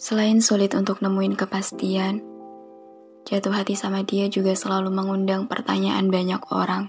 Selain 0.00 0.40
sulit 0.40 0.72
untuk 0.72 1.04
nemuin 1.04 1.36
kepastian, 1.36 2.24
jatuh 3.28 3.52
hati 3.52 3.76
sama 3.76 4.00
dia 4.00 4.32
juga 4.32 4.56
selalu 4.56 4.88
mengundang 4.88 5.44
pertanyaan 5.44 6.08
banyak 6.08 6.40
orang. 6.48 6.88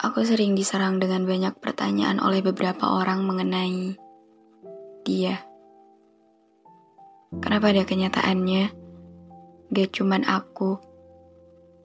Aku 0.00 0.24
sering 0.24 0.56
diserang 0.56 0.96
dengan 0.96 1.28
banyak 1.28 1.60
pertanyaan 1.60 2.24
oleh 2.24 2.40
beberapa 2.40 2.88
orang 2.88 3.20
mengenai 3.20 4.00
dia. 5.04 5.44
Kenapa 7.44 7.68
ada 7.68 7.84
kenyataannya? 7.84 8.64
Gak 9.76 9.88
cuman 9.92 10.24
aku. 10.24 10.80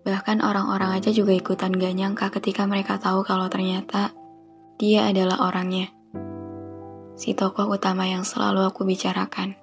Bahkan 0.08 0.40
orang-orang 0.40 0.96
aja 0.96 1.12
juga 1.12 1.36
ikutan 1.36 1.76
gak 1.76 1.92
nyangka 1.92 2.32
ketika 2.40 2.64
mereka 2.64 2.96
tahu 3.04 3.28
kalau 3.28 3.52
ternyata 3.52 4.16
dia 4.80 5.12
adalah 5.12 5.44
orangnya. 5.44 5.95
Si 7.16 7.32
tokoh 7.32 7.72
utama 7.72 8.04
yang 8.12 8.28
selalu 8.28 8.68
aku 8.68 8.84
bicarakan. 8.84 9.56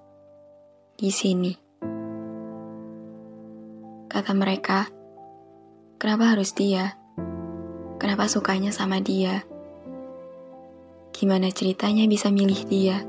Di 0.96 1.12
sini. 1.12 1.52
Kata 4.08 4.32
mereka, 4.32 4.88
kenapa 6.00 6.32
harus 6.32 6.56
dia? 6.56 6.96
Kenapa 8.00 8.24
sukanya 8.24 8.72
sama 8.72 9.04
dia? 9.04 9.44
Gimana 11.12 11.52
ceritanya 11.52 12.08
bisa 12.08 12.32
milih 12.32 12.60
dia? 12.72 13.04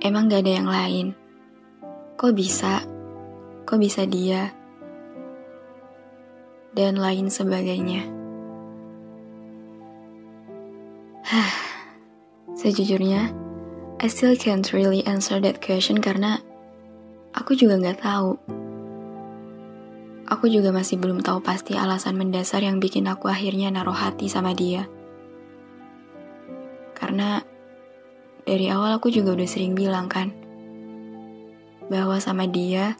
Emang 0.00 0.32
gak 0.32 0.40
ada 0.40 0.52
yang 0.56 0.68
lain? 0.72 1.06
Kok 2.16 2.32
bisa? 2.32 2.80
Kok 3.68 3.76
bisa 3.76 4.08
dia? 4.08 4.56
Dan 6.72 6.96
lain 6.96 7.28
sebagainya. 7.28 8.08
Hah, 11.28 11.75
sejujurnya, 12.56 13.30
I 14.00 14.06
still 14.08 14.34
can't 14.34 14.66
really 14.72 15.04
answer 15.04 15.38
that 15.44 15.60
question 15.60 16.00
karena 16.00 16.40
aku 17.36 17.52
juga 17.54 17.76
gak 17.80 18.00
tahu 18.00 18.36
Aku 20.26 20.50
juga 20.50 20.74
masih 20.74 20.98
belum 20.98 21.22
tahu 21.22 21.38
pasti 21.38 21.78
alasan 21.78 22.18
mendasar 22.18 22.58
yang 22.58 22.82
bikin 22.82 23.06
aku 23.06 23.30
akhirnya 23.30 23.70
naruh 23.70 23.94
hati 23.94 24.26
sama 24.26 24.58
dia. 24.58 24.90
Karena 26.98 27.38
dari 28.42 28.66
awal 28.66 28.98
aku 28.98 29.06
juga 29.14 29.38
udah 29.38 29.46
sering 29.46 29.78
bilang 29.78 30.10
kan, 30.10 30.34
bahwa 31.86 32.18
sama 32.18 32.50
dia, 32.50 32.98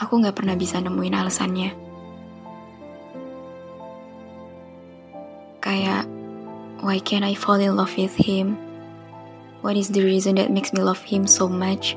aku 0.00 0.24
gak 0.24 0.32
pernah 0.32 0.56
bisa 0.56 0.80
nemuin 0.80 1.12
alasannya. 1.12 1.70
Kayak, 5.60 6.03
why 6.84 7.00
can't 7.00 7.24
I 7.24 7.32
fall 7.32 7.56
in 7.56 7.80
love 7.80 7.96
with 7.96 8.12
him? 8.12 8.60
What 9.64 9.80
is 9.80 9.88
the 9.88 10.04
reason 10.04 10.36
that 10.36 10.52
makes 10.52 10.76
me 10.76 10.84
love 10.84 11.00
him 11.00 11.24
so 11.24 11.48
much? 11.48 11.96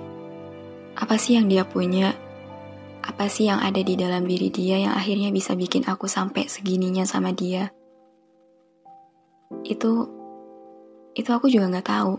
Apa 0.96 1.20
sih 1.20 1.36
yang 1.36 1.52
dia 1.52 1.68
punya 1.68 2.16
apa 3.04 3.28
sih 3.28 3.52
yang 3.52 3.60
ada 3.60 3.84
di 3.84 4.00
dalam 4.00 4.24
diri 4.24 4.48
dia 4.48 4.80
yang 4.80 4.96
akhirnya 4.96 5.32
bisa 5.32 5.56
bikin 5.60 5.84
aku 5.84 6.08
sampai 6.08 6.48
segininya 6.48 7.04
sama 7.04 7.36
dia? 7.36 7.72
Itu, 9.68 10.08
itu 11.16 11.30
aku 11.32 11.52
juga 11.52 11.68
nggak 11.72 11.88
tahu. 11.88 12.14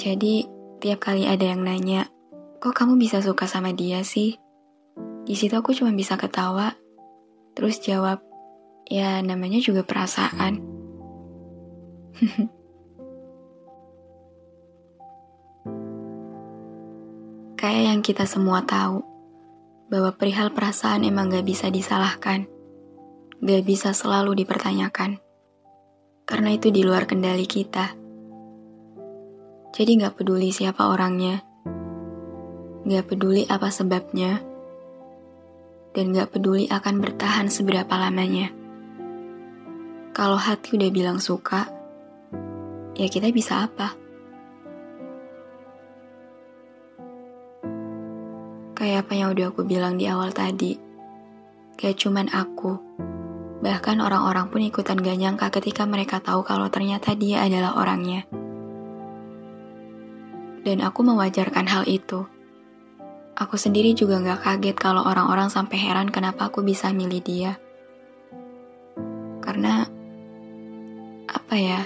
Jadi, 0.00 0.48
tiap 0.80 1.00
kali 1.04 1.28
ada 1.28 1.44
yang 1.44 1.64
nanya, 1.64 2.08
kok 2.60 2.76
kamu 2.76 2.96
bisa 3.00 3.20
suka 3.24 3.48
sama 3.48 3.72
dia 3.72 4.04
sih? 4.04 4.36
Di 5.24 5.34
situ 5.36 5.52
aku 5.56 5.72
cuma 5.76 5.92
bisa 5.92 6.16
ketawa, 6.16 6.76
terus 7.56 7.80
jawab, 7.80 8.27
ya 8.88 9.20
namanya 9.20 9.60
juga 9.60 9.84
perasaan. 9.84 10.64
Kayak 17.58 17.82
yang 17.84 18.00
kita 18.00 18.24
semua 18.24 18.64
tahu, 18.64 19.04
bahwa 19.92 20.16
perihal 20.16 20.56
perasaan 20.56 21.04
emang 21.04 21.28
gak 21.28 21.44
bisa 21.44 21.68
disalahkan, 21.68 22.48
gak 23.44 23.62
bisa 23.66 23.92
selalu 23.92 24.40
dipertanyakan, 24.40 25.20
karena 26.24 26.54
itu 26.56 26.72
di 26.72 26.80
luar 26.86 27.04
kendali 27.04 27.44
kita. 27.44 27.92
Jadi 29.74 29.90
gak 30.00 30.16
peduli 30.16 30.48
siapa 30.48 30.88
orangnya, 30.88 31.44
gak 32.88 33.04
peduli 33.10 33.44
apa 33.50 33.68
sebabnya, 33.68 34.40
dan 35.92 36.14
gak 36.14 36.30
peduli 36.36 36.70
akan 36.70 36.94
bertahan 37.02 37.50
seberapa 37.50 37.90
lamanya. 37.90 38.57
Kalau 40.18 40.34
hati 40.34 40.74
udah 40.74 40.90
bilang 40.90 41.22
suka, 41.22 41.70
ya 42.98 43.06
kita 43.06 43.30
bisa 43.30 43.70
apa? 43.70 43.94
Kayak 48.74 49.06
apa 49.06 49.12
yang 49.14 49.30
udah 49.30 49.54
aku 49.54 49.62
bilang 49.62 49.94
di 49.94 50.10
awal 50.10 50.34
tadi. 50.34 50.74
Gak 51.78 52.02
cuman 52.02 52.34
aku. 52.34 52.74
Bahkan 53.62 54.02
orang-orang 54.02 54.50
pun 54.50 54.58
ikutan 54.58 54.98
gak 54.98 55.22
nyangka 55.22 55.54
ketika 55.54 55.86
mereka 55.86 56.18
tahu 56.18 56.42
kalau 56.42 56.66
ternyata 56.66 57.14
dia 57.14 57.46
adalah 57.46 57.78
orangnya. 57.78 58.26
Dan 60.66 60.82
aku 60.82 61.06
mewajarkan 61.06 61.70
hal 61.70 61.86
itu. 61.86 62.26
Aku 63.38 63.54
sendiri 63.54 63.94
juga 63.94 64.18
gak 64.18 64.42
kaget 64.42 64.74
kalau 64.82 65.06
orang-orang 65.06 65.46
sampai 65.46 65.78
heran 65.78 66.10
kenapa 66.10 66.50
aku 66.50 66.66
bisa 66.66 66.90
milih 66.90 67.22
dia. 67.22 67.54
Apa 71.48 71.56
ya, 71.56 71.80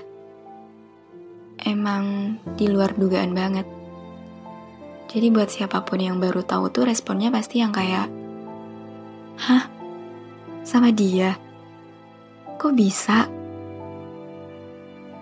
emang 1.62 2.34
di 2.58 2.66
luar 2.66 2.98
dugaan 2.98 3.30
banget. 3.30 3.62
Jadi 5.06 5.30
buat 5.30 5.54
siapa 5.54 5.86
pun 5.86 6.02
yang 6.02 6.18
baru 6.18 6.42
tahu 6.42 6.66
tuh 6.74 6.82
responnya 6.82 7.30
pasti 7.30 7.62
yang 7.62 7.70
kayak, 7.70 8.10
hah, 9.38 9.70
sama 10.66 10.90
dia? 10.90 11.38
Kok 12.58 12.74
bisa? 12.74 13.30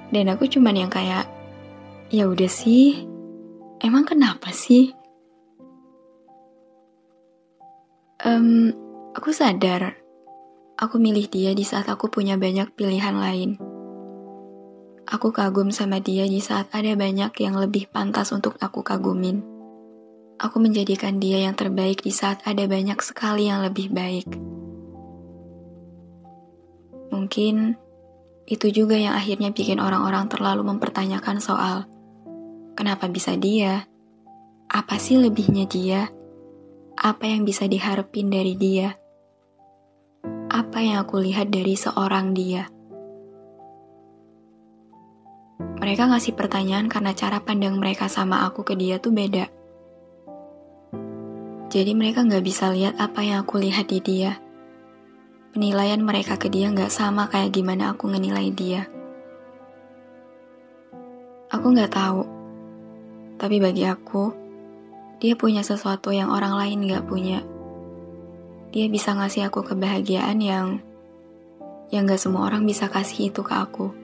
Dan 0.08 0.32
aku 0.32 0.48
cuman 0.48 0.88
yang 0.88 0.88
kayak, 0.88 1.28
ya 2.08 2.24
udah 2.24 2.48
sih, 2.48 2.96
emang 3.84 4.08
kenapa 4.08 4.56
sih? 4.56 4.88
Um, 8.24 8.72
aku 9.12 9.36
sadar, 9.36 10.00
aku 10.80 10.96
milih 10.96 11.28
dia 11.28 11.52
di 11.52 11.68
saat 11.68 11.92
aku 11.92 12.08
punya 12.08 12.40
banyak 12.40 12.72
pilihan 12.72 13.20
lain. 13.20 13.69
Aku 15.10 15.34
kagum 15.34 15.74
sama 15.74 15.98
dia 15.98 16.22
di 16.30 16.38
saat 16.38 16.70
ada 16.70 16.94
banyak 16.94 17.34
yang 17.42 17.58
lebih 17.58 17.90
pantas 17.90 18.30
untuk 18.30 18.54
aku 18.62 18.86
kagumin. 18.86 19.42
Aku 20.38 20.62
menjadikan 20.62 21.18
dia 21.18 21.42
yang 21.42 21.58
terbaik 21.58 22.06
di 22.06 22.14
saat 22.14 22.38
ada 22.46 22.62
banyak 22.70 22.94
sekali 23.02 23.50
yang 23.50 23.66
lebih 23.66 23.90
baik. 23.90 24.30
Mungkin 27.10 27.74
itu 28.46 28.66
juga 28.70 28.94
yang 28.94 29.18
akhirnya 29.18 29.50
bikin 29.50 29.82
orang-orang 29.82 30.30
terlalu 30.30 30.62
mempertanyakan 30.70 31.42
soal 31.42 31.90
kenapa 32.78 33.10
bisa 33.10 33.34
dia? 33.34 33.90
Apa 34.70 34.94
sih 35.02 35.18
lebihnya 35.18 35.66
dia? 35.66 36.06
Apa 36.94 37.26
yang 37.26 37.42
bisa 37.42 37.66
diharapin 37.66 38.30
dari 38.30 38.54
dia? 38.54 38.94
Apa 40.46 40.78
yang 40.86 41.02
aku 41.02 41.18
lihat 41.18 41.50
dari 41.50 41.74
seorang 41.74 42.30
dia? 42.30 42.70
Mereka 45.90 46.06
ngasih 46.06 46.38
pertanyaan 46.38 46.86
karena 46.86 47.10
cara 47.18 47.42
pandang 47.42 47.74
mereka 47.74 48.06
sama 48.06 48.46
aku 48.46 48.62
ke 48.62 48.78
dia 48.78 49.02
tuh 49.02 49.10
beda. 49.10 49.50
Jadi 51.66 51.98
mereka 51.98 52.22
nggak 52.22 52.46
bisa 52.46 52.70
lihat 52.70 52.94
apa 53.02 53.26
yang 53.26 53.42
aku 53.42 53.58
lihat 53.58 53.90
di 53.90 53.98
dia. 53.98 54.38
Penilaian 55.50 55.98
mereka 55.98 56.38
ke 56.38 56.46
dia 56.46 56.70
nggak 56.70 56.94
sama 56.94 57.26
kayak 57.26 57.50
gimana 57.50 57.90
aku 57.90 58.06
ngenilai 58.06 58.54
dia. 58.54 58.86
Aku 61.50 61.74
nggak 61.74 61.90
tahu, 61.90 62.22
tapi 63.34 63.58
bagi 63.58 63.82
aku, 63.82 64.30
dia 65.18 65.34
punya 65.34 65.66
sesuatu 65.66 66.14
yang 66.14 66.30
orang 66.30 66.54
lain 66.54 66.86
nggak 66.86 67.02
punya. 67.10 67.42
dia 68.70 68.86
bisa 68.86 69.10
ngasih 69.18 69.50
aku 69.50 69.66
kebahagiaan 69.66 70.38
yang 70.38 70.78
yang 71.90 72.06
gak 72.06 72.22
semua 72.22 72.46
orang 72.46 72.62
bisa 72.62 72.86
kasih 72.86 73.34
itu 73.34 73.42
ke 73.42 73.50
aku. 73.58 73.99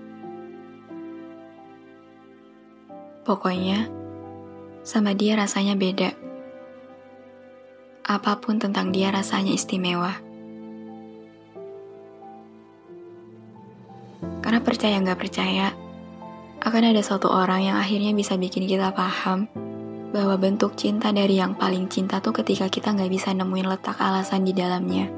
Pokoknya, 3.27 3.91
sama 4.87 5.11
dia 5.11 5.35
rasanya 5.35 5.75
beda. 5.75 6.15
Apa 8.07 8.39
pun 8.39 8.63
tentang 8.63 8.95
dia 8.95 9.11
rasanya 9.11 9.51
istimewa. 9.51 10.15
Karena 14.47 14.63
percaya 14.63 15.03
nggak 15.03 15.19
percaya, 15.19 15.75
akan 16.63 16.95
ada 16.95 17.03
satu 17.03 17.27
orang 17.27 17.67
yang 17.67 17.77
akhirnya 17.83 18.15
bisa 18.15 18.39
bikin 18.39 18.63
kita 18.71 18.95
paham 18.95 19.51
bahwa 20.15 20.39
bentuk 20.39 20.79
cinta 20.79 21.11
dari 21.11 21.43
yang 21.43 21.59
paling 21.59 21.91
cinta 21.91 22.23
tuh 22.23 22.31
ketika 22.31 22.71
kita 22.71 22.95
nggak 22.95 23.11
bisa 23.11 23.35
nemuin 23.35 23.67
letak 23.67 23.99
alasan 23.99 24.47
di 24.47 24.55
dalamnya. 24.55 25.11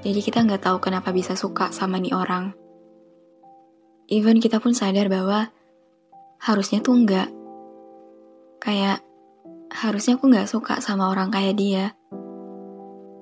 Jadi 0.00 0.20
kita 0.24 0.40
nggak 0.40 0.64
tahu 0.64 0.80
kenapa 0.80 1.12
bisa 1.12 1.36
suka 1.36 1.68
sama 1.68 2.00
nih 2.00 2.16
orang. 2.16 2.69
Even 4.10 4.42
kita 4.42 4.58
pun 4.58 4.74
sadar 4.74 5.06
bahwa 5.06 5.54
harusnya 6.42 6.82
tuh 6.82 6.98
nggak. 6.98 7.30
Kayak 8.58 9.06
harusnya 9.70 10.18
aku 10.18 10.26
nggak 10.26 10.50
suka 10.50 10.82
sama 10.82 11.14
orang 11.14 11.30
kayak 11.30 11.54
dia. 11.54 11.94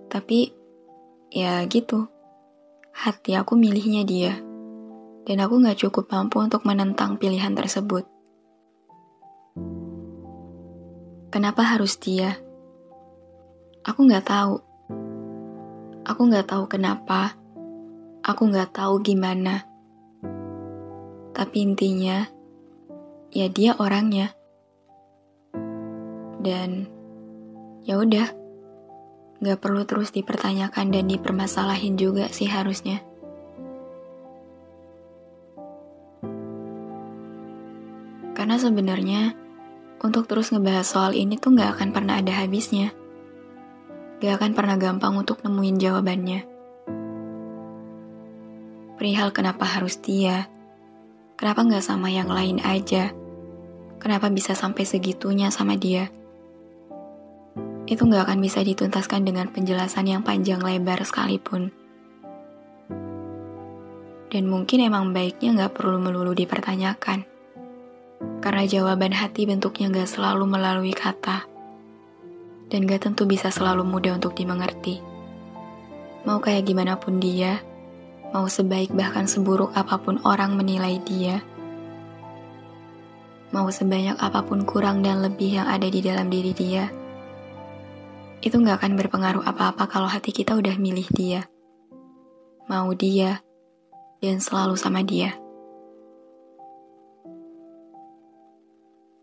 Tapi 0.09 0.49
ya 1.29 1.61
gitu. 1.69 2.09
Hati 2.97 3.37
aku 3.37 3.53
milihnya 3.61 4.09
dia. 4.09 4.33
Dan 5.29 5.45
aku 5.45 5.61
nggak 5.61 5.77
cukup 5.77 6.09
mampu 6.09 6.41
untuk 6.41 6.65
menentang 6.65 7.21
pilihan 7.21 7.53
tersebut. 7.53 8.09
Kenapa 11.29 11.61
harus 11.69 12.01
dia? 12.01 12.41
Aku 13.85 14.09
nggak 14.09 14.25
tahu. 14.25 14.57
Aku 16.09 16.21
nggak 16.25 16.49
tahu 16.49 16.65
kenapa. 16.65 17.37
Aku 18.25 18.49
nggak 18.49 18.73
tahu 18.73 19.05
gimana. 19.05 19.68
Tapi 21.39 21.57
intinya, 21.63 22.27
ya 23.31 23.47
dia 23.47 23.79
orangnya. 23.79 24.35
Dan 26.43 26.91
ya 27.87 28.03
udah, 28.03 28.27
nggak 29.39 29.59
perlu 29.63 29.87
terus 29.87 30.11
dipertanyakan 30.11 30.91
dan 30.91 31.07
dipermasalahin 31.07 31.95
juga 31.95 32.27
sih 32.35 32.51
harusnya. 32.51 33.07
Karena 38.35 38.59
sebenarnya 38.59 39.39
untuk 40.03 40.27
terus 40.27 40.51
ngebahas 40.51 40.87
soal 40.91 41.15
ini 41.15 41.39
tuh 41.39 41.55
nggak 41.55 41.79
akan 41.79 41.89
pernah 41.95 42.19
ada 42.19 42.35
habisnya 42.43 42.91
gak 44.19 44.43
akan 44.43 44.53
pernah 44.55 44.75
gampang 44.75 45.15
untuk 45.15 45.47
nemuin 45.47 45.77
jawabannya. 45.79 46.41
Perihal 48.99 49.31
kenapa 49.31 49.63
harus 49.63 49.95
dia, 50.03 50.51
kenapa 51.39 51.63
gak 51.63 51.87
sama 51.87 52.11
yang 52.11 52.27
lain 52.27 52.59
aja, 52.67 53.15
kenapa 54.03 54.27
bisa 54.27 54.59
sampai 54.59 54.83
segitunya 54.83 55.55
sama 55.55 55.79
dia. 55.79 56.11
Itu 57.87 58.11
gak 58.11 58.27
akan 58.27 58.43
bisa 58.43 58.61
dituntaskan 58.67 59.23
dengan 59.23 59.47
penjelasan 59.55 60.11
yang 60.11 60.27
panjang 60.27 60.59
lebar 60.59 60.99
sekalipun. 61.07 61.71
Dan 64.29 64.45
mungkin 64.51 64.83
emang 64.83 65.15
baiknya 65.15 65.55
gak 65.65 65.79
perlu 65.79 66.03
melulu 66.03 66.35
dipertanyakan. 66.35 67.23
Karena 68.43 68.67
jawaban 68.67 69.15
hati 69.15 69.47
bentuknya 69.47 69.95
gak 69.95 70.11
selalu 70.11 70.45
melalui 70.45 70.91
kata 70.91 71.47
dan 72.69 72.85
gak 72.85 73.07
tentu 73.09 73.25
bisa 73.25 73.49
selalu 73.49 73.87
mudah 73.87 74.19
untuk 74.19 74.35
dimengerti. 74.37 75.01
Mau 76.27 76.43
kayak 76.43 76.67
gimana 76.69 77.01
pun 77.01 77.17
dia, 77.23 77.63
mau 78.33 78.45
sebaik 78.45 78.93
bahkan 78.93 79.25
seburuk 79.25 79.73
apa 79.73 79.97
pun 79.97 80.21
orang 80.25 80.57
menilai 80.57 81.01
dia, 81.05 81.41
mau 83.53 83.69
sebanyak 83.73 84.21
apa 84.21 84.45
pun 84.45 84.69
kurang 84.69 85.01
dan 85.01 85.25
lebih 85.25 85.61
yang 85.61 85.69
ada 85.69 85.89
di 85.89 86.05
dalam 86.05 86.29
diri 86.29 86.53
dia, 86.53 86.93
itu 88.45 88.55
gak 88.61 88.85
akan 88.85 88.95
berpengaruh 88.95 89.45
apa-apa 89.45 89.89
kalau 89.89 90.07
hati 90.07 90.31
kita 90.31 90.55
udah 90.55 90.77
milih 90.77 91.09
dia. 91.11 91.49
Mau 92.69 92.93
dia, 92.93 93.41
dan 94.21 94.39
selalu 94.45 94.77
sama 94.77 95.01
dia. 95.01 95.33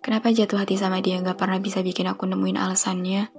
Kenapa 0.01 0.30
jatuh 0.30 0.62
hati 0.62 0.78
sama 0.78 1.01
dia 1.01 1.18
gak 1.22 1.38
pernah 1.38 1.58
bisa 1.58 1.81
bikin 1.81 2.06
aku 2.10 2.30
nemuin 2.30 2.58
alasannya? 2.58 3.30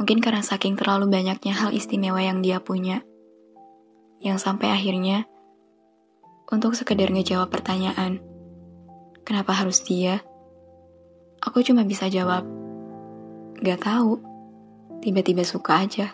Mungkin 0.00 0.24
karena 0.24 0.40
saking 0.40 0.76
terlalu 0.80 1.12
banyaknya 1.12 1.52
hal 1.52 1.76
istimewa 1.76 2.20
yang 2.24 2.40
dia 2.40 2.60
punya. 2.64 3.04
Yang 4.20 4.44
sampai 4.44 4.68
akhirnya, 4.68 5.24
untuk 6.52 6.76
sekedar 6.76 7.08
ngejawab 7.08 7.48
pertanyaan, 7.48 8.20
kenapa 9.24 9.56
harus 9.56 9.80
dia? 9.80 10.20
Aku 11.40 11.64
cuma 11.64 11.88
bisa 11.88 12.04
jawab, 12.12 12.44
gak 13.64 13.80
tahu, 13.80 14.20
tiba-tiba 15.00 15.40
suka 15.40 15.88
aja. 15.88 16.12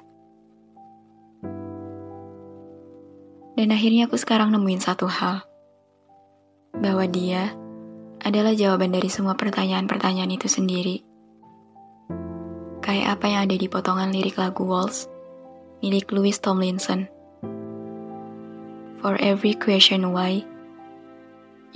Dan 3.59 3.75
akhirnya 3.75 4.07
aku 4.07 4.15
sekarang 4.15 4.55
nemuin 4.55 4.87
satu 4.87 5.11
hal, 5.11 5.43
bahwa 6.79 7.11
dia 7.11 7.59
adalah 8.23 8.55
jawaban 8.55 8.95
dari 8.95 9.11
semua 9.11 9.35
pertanyaan-pertanyaan 9.35 10.31
itu 10.31 10.47
sendiri. 10.47 11.03
Kayak 12.87 13.19
apa 13.19 13.27
yang 13.27 13.51
ada 13.51 13.57
di 13.59 13.67
potongan 13.67 14.15
lirik 14.15 14.39
lagu 14.39 14.63
Waltz 14.63 15.11
milik 15.83 16.15
Louis 16.15 16.39
Tomlinson. 16.39 17.16
For 19.05 19.15
every 19.21 19.53
question 19.53 20.09
why, 20.17 20.41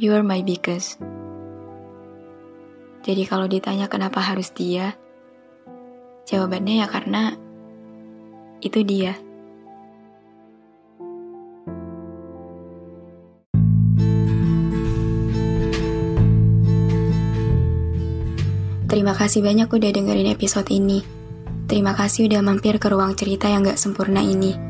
you 0.01 0.17
are 0.17 0.25
my 0.25 0.41
biggest. 0.41 0.97
Jadi 3.05 3.29
kalau 3.29 3.45
ditanya 3.45 3.89
kenapa 3.93 4.25
harus 4.25 4.53
dia, 4.53 4.97
jawabannya 6.25 6.85
ya 6.85 6.87
karena 6.89 7.37
itu 8.65 8.81
dia. 8.85 9.17
Terima 18.91 19.15
kasih 19.15 19.41
banyak 19.45 19.69
udah 19.71 19.91
dengerin 19.95 20.29
episode 20.35 20.69
ini. 20.73 21.05
Terima 21.71 21.95
kasih 21.95 22.27
udah 22.27 22.43
mampir 22.43 22.77
ke 22.83 22.91
ruang 22.91 23.15
cerita 23.15 23.47
yang 23.47 23.63
gak 23.63 23.79
sempurna 23.79 24.19
ini. 24.19 24.70